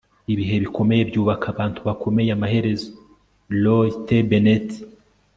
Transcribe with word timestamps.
ibihe 0.33 0.55
bikomeye 0.63 1.01
byubaka 1.09 1.45
abantu 1.53 1.79
bakomeye 1.87 2.29
amaherezo.- 2.37 2.87
roy 3.63 3.87
t. 4.05 4.07
bennett 4.29 4.67